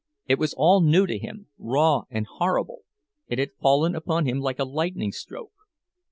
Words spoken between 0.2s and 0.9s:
It was all